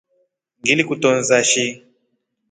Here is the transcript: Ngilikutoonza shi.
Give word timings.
Ngilikutoonza 0.61 1.37
shi. 1.49 1.65